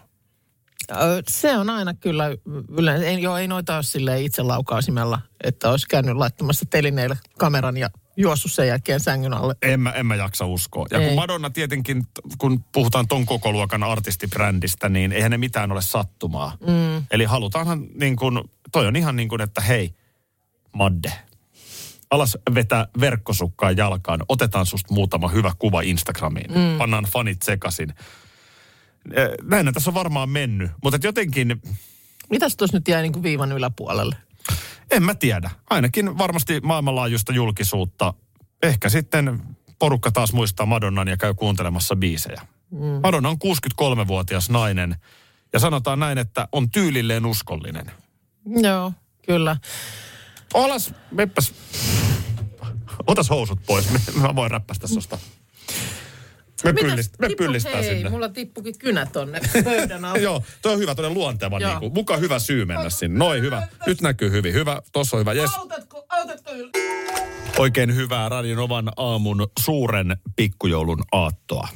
[1.27, 2.25] Se on aina kyllä
[2.69, 3.05] yleensä.
[3.05, 7.89] Ei, joo, ei noita ole silleen itse laukaisimella, että olisi käynyt laittamassa telineille kameran ja
[8.17, 9.55] juossut sen jälkeen sängyn alle.
[9.61, 10.85] En mä, en mä jaksa uskoa.
[10.91, 11.07] Ja Ei.
[11.07, 12.03] kun Madonna tietenkin,
[12.37, 16.57] kun puhutaan ton koko luokan artistibrändistä, niin eihän ne mitään ole sattumaa.
[16.67, 17.05] Mm.
[17.11, 18.41] Eli halutaanhan niin kuin,
[18.71, 19.95] toi on ihan niin kuin, että hei,
[20.73, 21.11] Madde,
[22.11, 26.77] alas vetää verkkosukkaan jalkaan, otetaan susta muutama hyvä kuva Instagramiin, mm.
[26.77, 27.93] pannaan fanit sekasin.
[29.43, 31.61] Näin tässä on varmaan mennyt, mutta jotenkin,
[32.29, 34.15] Mitäs tuossa nyt jäi niin kuin viivan yläpuolelle?
[34.91, 35.49] en mä tiedä.
[35.69, 38.13] Ainakin varmasti maailmanlaajuista julkisuutta.
[38.63, 39.39] Ehkä sitten
[39.79, 42.41] porukka taas muistaa Madonnan ja käy kuuntelemassa biisejä.
[42.71, 42.79] Mm.
[43.03, 43.37] Madonna on
[43.81, 44.95] 63-vuotias nainen
[45.53, 47.91] ja sanotaan näin, että on tyylilleen uskollinen.
[48.45, 48.93] Joo,
[49.25, 49.57] kyllä.
[50.53, 51.53] Alas, meppäs.
[53.07, 53.85] Otas housut pois,
[54.15, 55.17] mä voin räppästä susta.
[56.63, 58.09] Me, Mitäs pyllist, me tippu- pyllistää hei, sinne.
[58.09, 60.19] mulla tippukin kynä tonne pöydän alle.
[60.19, 61.59] Joo, toi on hyvä, toinen luonteva.
[61.59, 61.69] Joo.
[61.69, 63.17] Niin kuin, muka hyvä syy mennä sinne.
[63.19, 63.67] Noin, hyvä.
[63.87, 64.53] Nyt näkyy hyvin.
[64.53, 65.33] Hyvä, tossa on hyvä.
[65.33, 65.51] Yes.
[65.57, 66.69] Autatko, autatko yl-
[67.57, 71.67] Oikein hyvää Radionovan aamun suuren pikkujoulun aattoa.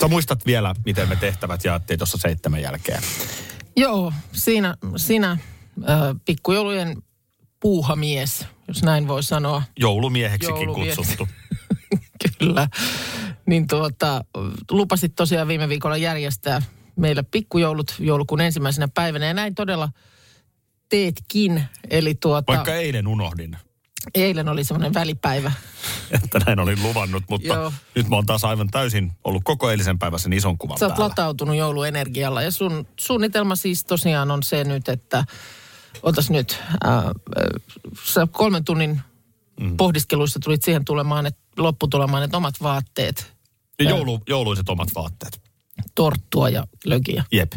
[0.00, 3.02] Sä muistat vielä, miten me tehtävät jaettiin tuossa seitsemän jälkeen.
[3.76, 5.38] Joo, siinä, siinä äh,
[6.24, 6.96] pikkujoulujen
[7.60, 9.62] puuhamies, jos näin voi sanoa.
[9.78, 10.96] Joulumieheksikin Joulumies.
[10.96, 11.28] kutsuttu.
[12.38, 12.68] Kyllä.
[13.46, 14.24] Niin tuota,
[14.70, 16.62] lupasit tosiaan viime viikolla järjestää
[16.96, 19.26] meillä pikkujoulut joulukuun ensimmäisenä päivänä.
[19.26, 19.88] Ja näin todella
[20.88, 21.62] teetkin.
[21.90, 23.56] Eli tuota, Vaikka eilen unohdin,
[24.14, 25.52] eilen oli semmoinen välipäivä.
[26.24, 27.72] että näin olin luvannut, mutta Joo.
[27.94, 30.92] nyt mä oon taas aivan täysin ollut koko eilisen päivän sen ison kuvan Sä oot
[30.94, 31.08] päällä.
[31.08, 35.24] latautunut jouluenergialla ja sun suunnitelma siis tosiaan on se nyt, että
[36.02, 36.58] otas nyt,
[38.04, 39.00] sä kolmen tunnin
[39.60, 39.76] mm.
[39.76, 43.32] pohdiskeluissa tulit siihen tulemaan, että lopputulemaan, että omat vaatteet,
[43.78, 45.40] Ja Joulu, jouluiset omat vaatteet.
[45.94, 47.24] torttua ja lökiä.
[47.32, 47.52] Jep.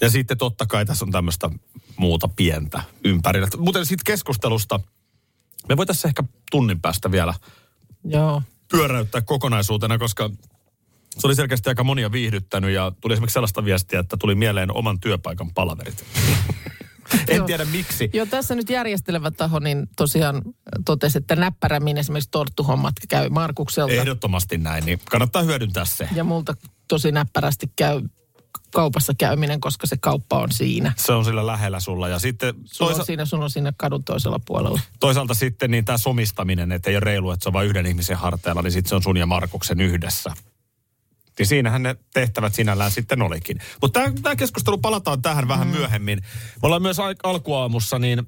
[0.00, 1.50] Ja sitten totta kai tässä on tämmöistä
[1.96, 3.48] muuta pientä ympärillä.
[3.58, 4.80] Muuten siitä keskustelusta,
[5.68, 7.34] me voitaisiin ehkä tunnin päästä vielä
[8.04, 8.42] Joo.
[8.70, 10.30] pyöräyttää kokonaisuutena, koska
[11.18, 15.00] se oli selkeästi aika monia viihdyttänyt ja tuli esimerkiksi sellaista viestiä, että tuli mieleen oman
[15.00, 16.04] työpaikan palaverit.
[17.28, 18.10] en tiedä miksi.
[18.12, 20.42] Joo, tässä nyt järjestelevä taho niin tosiaan
[20.84, 23.92] totesi, että näppärämmin esimerkiksi torttuhommat käy Markukselta.
[23.94, 26.08] Ehdottomasti näin, niin kannattaa hyödyntää se.
[26.14, 26.54] Ja multa
[26.88, 28.02] tosi näppärästi käy
[28.72, 30.92] kaupassa käyminen, koska se kauppa on siinä.
[30.96, 32.08] Se on sillä lähellä sulla.
[32.08, 34.80] Ja sitten Sulla toisa- on siinä, sun on siinä kadun toisella puolella.
[35.00, 38.16] toisaalta sitten niin tämä somistaminen, että ei ole reilu, että se on vain yhden ihmisen
[38.16, 40.30] harteilla, niin sitten se on sun ja Markuksen yhdessä.
[41.38, 43.58] Niin siinähän ne tehtävät sinällään sitten olikin.
[43.82, 46.18] Mutta tämä keskustelu palataan tähän vähän myöhemmin.
[46.54, 48.26] Me ollaan myös al- alkuaamussa niin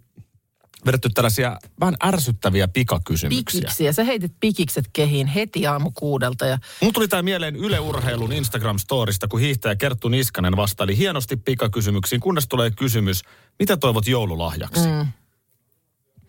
[0.86, 3.60] vedetty tällaisia vähän ärsyttäviä pikakysymyksiä.
[3.60, 6.46] Pikiksi, ja sä heitit pikikset kehiin heti aamu kuudelta.
[6.46, 12.20] Ja Mulla tuli tämä mieleen Yle Urheilun Instagram-storista, kun hiihtäjä Kerttu Niskanen vastaili hienosti pikakysymyksiin,
[12.20, 13.22] kunnes tulee kysymys,
[13.58, 14.88] mitä toivot joululahjaksi?
[14.88, 15.06] Mm.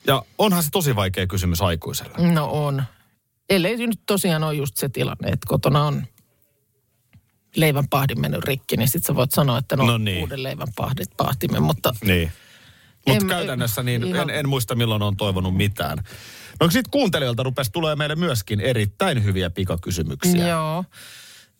[0.08, 2.18] Ja onhan se tosi vaikea kysymys aikuiselle.
[2.18, 2.84] no on.
[3.50, 6.08] Ellei nyt tosiaan ole just se tilanne, että kotona on
[7.56, 10.22] leivän pahdin mennyt rikki, niin sit sä voit sanoa, että no, No niin.
[10.22, 11.64] uuden leivän pahdit, pahtimen.
[11.64, 12.32] Mutta Niin.
[13.08, 15.98] Mutta käytännössä niin ihan- en, en muista milloin on toivonut mitään.
[16.60, 20.48] No sitten kuuntelijoilta rupesi tulee meille myöskin erittäin hyviä pikakysymyksiä.
[20.48, 20.86] Joo.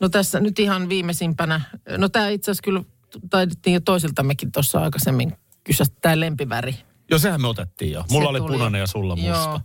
[0.02, 1.62] No tässä nyt ihan viimeisimpänä,
[1.98, 2.84] no tämä itse asiassa kyllä
[3.30, 6.76] taidettiin jo toisiltammekin tuossa aikaisemmin kysyä tämä lempiväri.
[7.12, 8.06] Jo sehän me otettiin jo.
[8.10, 8.52] Mulla Se oli tuli.
[8.52, 9.30] punainen ja sulla musta.
[9.30, 9.60] Joo.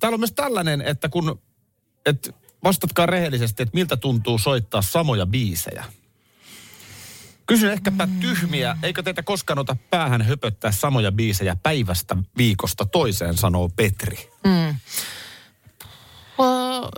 [0.00, 1.42] Täällä on myös tällainen, että kun,
[2.06, 5.84] et vastatkaa rehellisesti, että miltä tuntuu soittaa samoja biisejä.
[7.46, 13.68] Kysyn ehkäpä tyhmiä, eikö teitä koskaan ota päähän höpöttää samoja biisejä päivästä viikosta toiseen, sanoo
[13.76, 14.30] Petri.
[16.38, 16.88] Uh,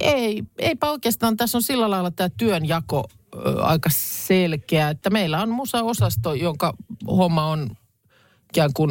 [0.00, 1.36] ei, eipä oikeastaan.
[1.36, 6.74] Tässä on sillä lailla tämä työnjako ö, aika selkeä, että meillä on musaosasto, jonka
[7.06, 7.70] homma on
[8.54, 8.90] ikään kuin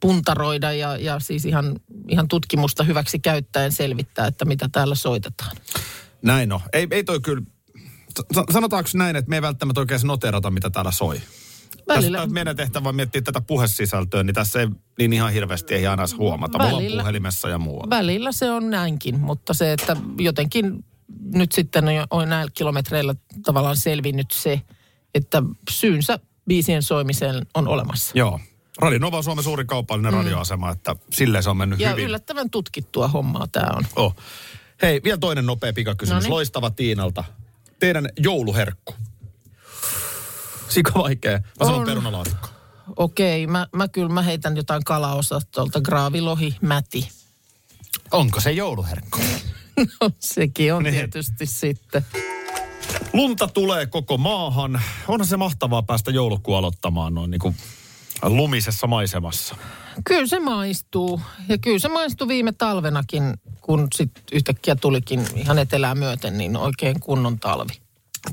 [0.00, 5.56] puntaroida ja, ja siis ihan, ihan tutkimusta hyväksi käyttäen selvittää, että mitä täällä soitetaan.
[6.22, 6.60] Näin on.
[6.72, 7.42] Ei, ei toi kyllä,
[8.34, 11.20] sa- sanotaanko näin, että me ei välttämättä oikein noterata, mitä täällä soi.
[11.88, 15.86] Välillä, Tässä meidän tehtävä on miettiä tätä puhesisältöä, niin tässä ei niin ihan hirveästi ei
[15.86, 16.58] aina huomata.
[16.58, 17.02] Mulla on Välillä.
[17.02, 17.90] puhelimessa ja muualla.
[17.90, 20.84] välillä se on näinkin, mutta se, että jotenkin
[21.34, 24.62] nyt sitten on näillä kilometreillä tavallaan selvinnyt se,
[25.14, 28.12] että syynsä biisien soimiseen on olemassa.
[28.14, 28.40] Joo.
[28.78, 30.18] Radio Nova on Suomen suurin kaupallinen mm.
[30.18, 32.04] radioasema, että silleen se on mennyt Ja hyvin.
[32.04, 33.84] yllättävän tutkittua hommaa tämä on.
[33.96, 34.16] Oh.
[34.82, 36.22] Hei, vielä toinen nopea pikakysymys.
[36.22, 36.34] Noniin.
[36.34, 37.24] Loistava Tiinalta.
[37.80, 38.94] Teidän jouluherkku.
[40.68, 41.38] Sika vaikea.
[41.38, 41.86] Mä sanon On.
[41.86, 42.48] perunalaatikko.
[42.96, 47.08] Okei, mä, mä kyllä mä heitän jotain kalaosastolta, graavilohi, mäti.
[48.12, 49.18] Onko se jouluherkku?
[50.00, 50.94] No sekin on Niin.
[50.94, 52.06] tietysti sitten.
[53.12, 54.82] Lunta tulee koko maahan.
[55.08, 57.56] Onhan se mahtavaa päästä joulukuun aloittamaan noin niin kuin
[58.22, 59.56] lumisessa maisemassa.
[60.04, 61.20] Kyllä se maistuu.
[61.48, 63.22] Ja kyllä se maistuu viime talvenakin,
[63.60, 67.72] kun sitten yhtäkkiä tulikin ihan etelää myöten, niin oikein kunnon talvi.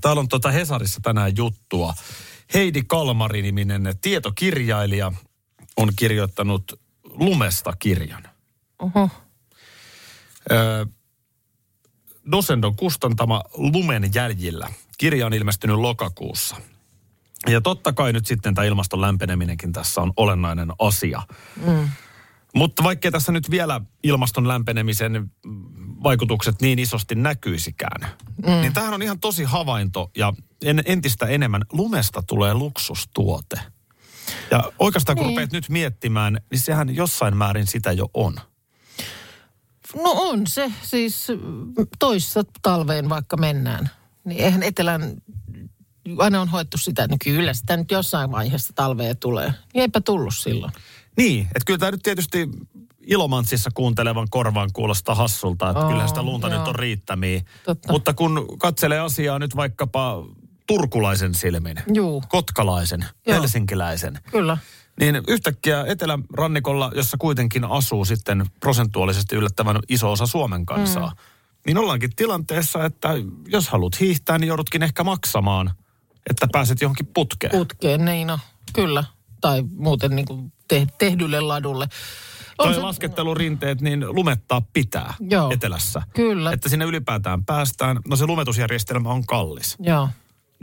[0.01, 1.93] Täällä on tuota Hesarissa tänään juttua.
[2.53, 5.11] Heidi Kalmari-niminen tietokirjailija
[5.77, 8.23] on kirjoittanut Lumesta kirjan.
[8.79, 9.09] Oho.
[10.51, 10.85] Öö,
[12.31, 14.73] Dosendon kustantama Lumen jäljillä.
[14.97, 16.55] Kirja on ilmestynyt lokakuussa.
[17.47, 21.21] Ja totta kai nyt sitten tämä ilmaston lämpeneminenkin tässä on olennainen asia.
[21.65, 21.89] Mm.
[22.55, 25.31] Mutta vaikkei tässä nyt vielä ilmaston lämpenemisen
[26.03, 28.01] vaikutukset niin isosti näkyisikään,
[28.45, 28.51] mm.
[28.51, 30.33] niin tämähän on ihan tosi havainto ja
[30.65, 33.59] en, entistä enemmän lumesta tulee luksustuote.
[34.51, 35.35] Ja oikeastaan kun Niin.
[35.35, 38.35] rupeat nyt miettimään, niin sehän jossain määrin sitä jo on.
[39.95, 41.27] No on se, siis
[41.99, 43.89] toissa talveen vaikka mennään.
[44.23, 45.13] Niin eihän etelän,
[46.17, 49.53] aina on hoettu sitä, että no kyllä sitä nyt jossain vaiheessa talvea tulee.
[49.73, 50.71] Niin eipä tullut silloin.
[51.17, 52.49] Niin, että kyllä tämä nyt tietysti
[53.01, 56.59] Ilomantsissa kuuntelevan korvaan kuulostaa hassulta, että Oo, kyllä sitä lunta joo.
[56.59, 57.41] nyt on riittämiä.
[57.65, 57.91] Totta.
[57.91, 60.25] Mutta kun katselee asiaa nyt vaikkapa
[60.67, 63.39] turkulaisen silmin, Juu, kotkalaisen, Joo.
[63.39, 64.57] helsinkiläisen, kyllä.
[64.99, 71.15] niin yhtäkkiä etelärannikolla, jossa kuitenkin asuu sitten prosentuaalisesti yllättävän iso osa Suomen kansaa, mm.
[71.65, 73.09] niin ollaankin tilanteessa, että
[73.47, 75.71] jos haluat hiihtää, niin joudutkin ehkä maksamaan,
[76.29, 77.51] että pääset johonkin putkeen.
[77.51, 78.39] Putkeen, niin no,
[78.73, 79.03] kyllä.
[79.41, 81.87] Tai muuten niin kuin te, tehdylle ladulle.
[82.57, 85.51] On Toi se- laskettelurinteet, niin lumettaa pitää Joo.
[85.51, 86.01] etelässä.
[86.13, 86.51] Kyllä.
[86.51, 87.99] Että sinne ylipäätään päästään.
[88.07, 89.75] No se lumetusjärjestelmä on kallis.
[89.79, 90.09] Joo.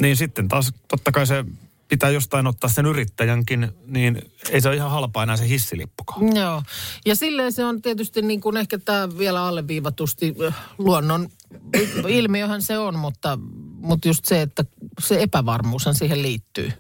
[0.01, 1.44] Niin sitten taas totta kai se
[1.88, 6.37] pitää jostain ottaa sen yrittäjänkin, niin ei se ole ihan halpaa enää se hissilippukaan.
[6.37, 6.62] Joo.
[7.07, 11.29] Ja silleen se on tietysti niin kuin ehkä tämä vielä alleviivatusti äh, luonnon
[12.09, 13.38] ilmiöhän se on, mutta,
[13.80, 14.64] mutta just se, että
[15.00, 16.72] se epävarmuushan siihen liittyy.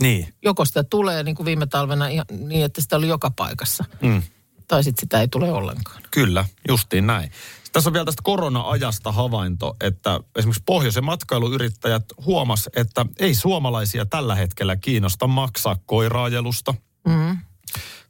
[0.00, 0.34] Niin.
[0.42, 3.84] Joko sitä tulee niin kuin viime talvena ihan niin, että sitä oli joka paikassa.
[4.02, 4.22] Mm.
[4.68, 6.02] Tai sitten sitä ei tule ollenkaan.
[6.10, 7.30] Kyllä, justiin näin.
[7.72, 14.34] Tässä on vielä tästä korona-ajasta havainto, että esimerkiksi pohjoisen matkailuyrittäjät huomas, että ei suomalaisia tällä
[14.34, 16.74] hetkellä kiinnosta maksaa koiraajelusta.
[17.08, 17.38] Mm.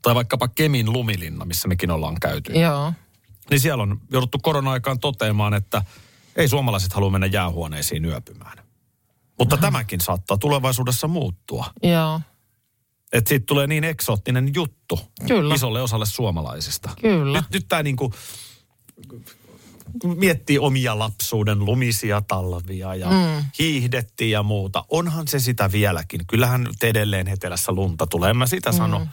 [0.02, 2.52] Tai vaikkapa Kemin lumilinna, missä mekin ollaan käyty.
[2.52, 2.92] Joo.
[3.50, 5.82] Niin siellä on jouduttu korona-aikaan toteamaan, että
[6.36, 8.58] ei suomalaiset halua mennä jäähuoneisiin yöpymään.
[9.38, 11.66] Mutta tämäkin saattaa tulevaisuudessa muuttua.
[11.82, 12.20] Joo.
[13.12, 15.54] Että siitä tulee niin eksoottinen juttu Kyllä.
[15.54, 16.90] isolle osalle suomalaisista.
[17.00, 17.38] Kyllä.
[17.38, 18.12] Nyt, nyt tämä niinku,
[20.16, 23.44] miettii omia lapsuuden lumisia talvia ja mm.
[23.58, 24.84] hiihdettiin ja muuta.
[24.88, 26.26] Onhan se sitä vieläkin.
[26.26, 28.76] Kyllähän edelleen etelässä lunta tulee, en mä sitä mm.
[28.76, 29.06] sano.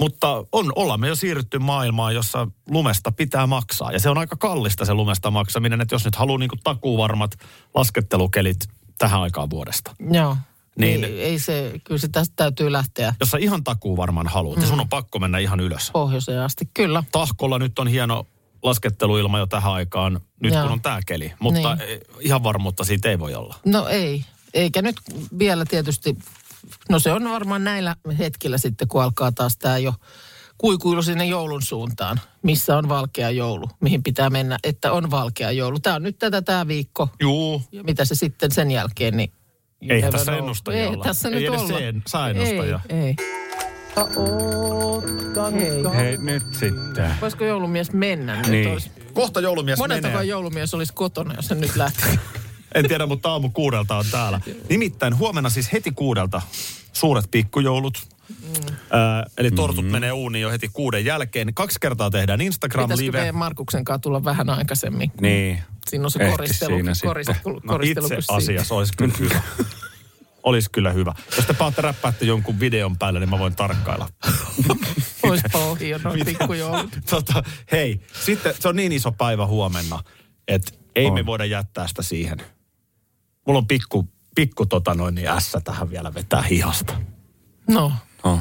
[0.00, 3.92] Mutta on, ollaan me jo siirrytty maailmaan, jossa lumesta pitää maksaa.
[3.92, 7.30] Ja se on aika kallista se lumesta maksaminen, että jos nyt haluaa niinku takuuvarmat
[7.74, 9.94] laskettelukelit tähän aikaan vuodesta.
[10.10, 10.36] Joo.
[10.78, 14.62] Niin- Ei, ei se, kyllä se tästä täytyy lähteä Jos sä ihan takuuvarman haluat, mm.
[14.62, 15.90] ja sun on pakko mennä ihan ylös.
[15.92, 16.68] pohjoiseen asti.
[16.74, 17.02] Kyllä.
[17.12, 18.26] Tahkolla nyt on hieno
[18.62, 20.62] lasketteluilma jo tähän aikaan, nyt Joo.
[20.62, 21.32] kun on tämä keli.
[21.40, 21.88] Mutta Niin.
[21.88, 22.00] niin.
[22.20, 23.54] ihan varmuutta siitä ei voi olla.
[23.64, 24.24] No ei.
[24.54, 24.96] Eikä nyt
[25.38, 26.18] vielä tietysti,
[26.88, 29.94] no se on varmaan näillä hetkillä sitten, kun alkaa taas tämä jo
[30.58, 32.20] kuikuilu sinne joulun suuntaan.
[32.42, 35.78] Missä on valkea joulu, mihin pitää mennä, että on valkea joulu.
[35.80, 37.08] Tämä on nyt tätä tämä viikko.
[37.20, 39.32] Juu, Ja mitä se sitten sen jälkeen, niin...
[39.80, 40.38] never tässä know.
[40.38, 41.04] ennustajia Ei olla.
[41.04, 41.78] tässä Ei nyt edes olla.
[41.78, 42.80] se en- saa ennustajaa.
[42.88, 43.04] Ei, ei.
[43.06, 43.16] Hei.
[45.96, 47.14] Hei nyt sitten.
[47.20, 48.50] Voisiko joulumies mennä nyt?
[48.50, 48.68] Niin.
[48.72, 50.30] Olisi- kohta joulumies Moneltakaan menee.
[50.30, 52.18] joulumies olisi kotona, jos se nyt lähtee.
[52.74, 54.40] En tiedä, mutta aamu kuudelta on täällä.
[54.68, 56.42] Nimittäin huomenna siis heti kuudelta
[56.92, 57.98] suuret pikkujoulut.
[58.28, 58.68] Mm.
[58.68, 58.76] Äh,
[59.38, 59.90] eli tortut mm.
[59.90, 61.54] menee uuniin jo heti kuuden jälkeen.
[61.54, 63.18] Kaksi kertaa tehdään Pitäisikö Instagram-live.
[63.18, 65.12] meidän Markuksen kanssa tulla vähän aikaisemmin?
[65.20, 65.62] Niin.
[65.88, 67.08] Siinä on se Ehkä koristelu, siinä sitten.
[67.10, 69.40] koristelu, No koristelu itse asiassa olisi kyllä hyvä.
[70.42, 71.14] olisi kyllä hyvä.
[71.36, 74.08] Jos te paatte räppäätte jonkun videon päälle, niin mä voin tarkkailla.
[75.22, 75.58] Oispa
[76.04, 76.90] noin pikkujoulut.
[77.10, 80.02] tota, hei, sitten se on niin iso päivä huomenna,
[80.48, 81.14] että ei On.
[81.14, 82.38] me voida jättää sitä siihen.
[83.46, 86.94] Mulla on pikku, pikku tota noin, niin ässä tähän vielä vetää hihasta.
[87.70, 87.92] No.
[88.24, 88.40] Oh.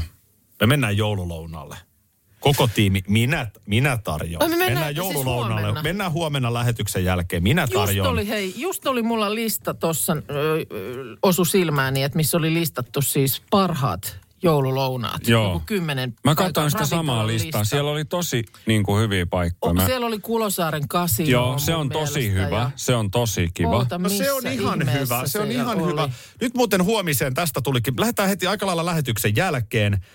[0.60, 1.78] Me mennään joululounaalle.
[2.39, 4.50] Koko tiimi, minä, minä tarjoan.
[4.50, 5.62] Me mennään- siis joululounaalle.
[5.62, 5.82] huomenna?
[5.84, 7.44] mennään huomenna lähetyksen jälkeen.
[7.44, 8.10] Minä Just tarjoan.
[8.10, 10.18] oli, hei, just oli mulla lista tuossa,
[11.22, 15.27] osu silmääni, että missä oli listattu siis parhaat joululounaat.
[15.27, 15.53] Joo.
[15.53, 17.45] Joku kymmenen Mä katsoin sitä samaa listaa.
[17.62, 17.63] lista.
[17.63, 19.69] Siellä oli tosi niin kuin, hyviä paikkoja.
[19.69, 19.86] Oh, Mä...
[19.86, 22.58] Siellä oli Kulosaaren kasino Joo, se on tosi mielestä, hyvä.
[22.60, 23.69] ja- Se on tosi kiva.
[23.69, 25.91] Oota, No se on ihan hyvä, se on se ihan oli?
[25.91, 26.10] hyvä.
[26.41, 27.93] Nyt muuten huomiseen tästä tulikin.
[27.99, 30.06] Lähdetään heti aika lailla lähetyksen jälkeen.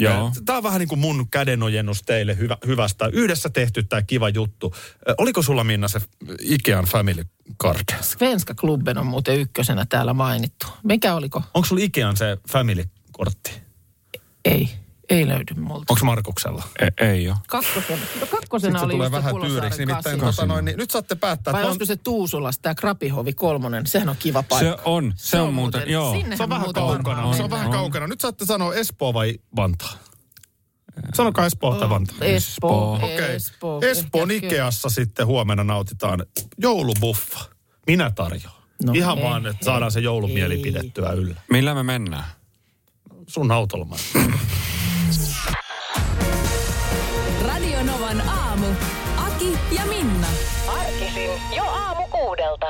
[0.00, 0.32] Joo.
[0.44, 3.10] Tämä on vähän niin kuin mun kädenojennus teille hyvä, hyvästä.
[3.12, 4.74] Yhdessä tehty tämä kiva juttu.
[5.08, 6.00] Ö, Oliko sulla Minna se
[6.40, 7.24] Ikean Family
[7.62, 7.84] Card?
[8.00, 10.66] Svenska Klubben on muuten ykkösenä täällä mainittu.
[10.82, 11.42] Mikä oliko?
[11.54, 13.65] Onko sulla Ikean se Family-kortti?
[14.46, 14.68] Ei,
[15.10, 15.92] ei löydy multa.
[15.92, 16.62] Onko Markuksella?
[16.78, 17.36] E- ei ole.
[17.48, 19.86] Kakkosena, no Sitten kakkosena se oli tulee se vähän tyyriksi.
[19.86, 21.52] Nimittäin tota noin, niin nyt saatte päättää.
[21.52, 23.86] Vai olisiko se Tuusulas, tämä Krapihovi kolmonen?
[23.86, 24.76] Sehän on kiva paikka.
[24.76, 26.12] Se on, se, on muuten, joo.
[26.12, 27.34] Sinnehän Se on vähän muuten kaukana.
[27.34, 28.06] Se on vähän kaukana.
[28.06, 29.92] Nyt saatte sanoa Espoo vai Vantaa.
[31.14, 32.16] Sanokaa Espoo tai Vantaa.
[32.20, 33.34] Espoo, Okei.
[33.34, 33.80] Espoo.
[33.82, 36.26] Espoon Ikeassa sitten huomenna nautitaan
[36.58, 37.44] joulubuffa.
[37.86, 38.56] Minä tarjoan.
[38.84, 40.62] No Ihan ei, vaan, että ei, saadaan se joulumieli ei.
[40.62, 41.40] pidettyä yllä.
[41.50, 42.24] Millä me mennään?
[43.28, 43.96] Sun autolla.
[47.42, 48.66] Radio Novan aamu.
[49.16, 50.26] Aki ja Minna.
[50.68, 52.66] Arkisin jo aamu kuudelta.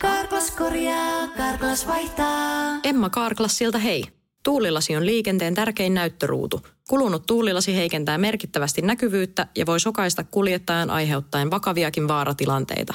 [0.00, 2.80] Karklas korjaa, Karklas vaihtaa.
[2.84, 4.04] Emma Karklassilta hei.
[4.44, 6.66] Tuulilasi on liikenteen tärkein näyttöruutu.
[6.88, 12.94] Kulunut tuulilasi heikentää merkittävästi näkyvyyttä ja voi sokaista kuljettajan aiheuttaen vakaviakin vaaratilanteita.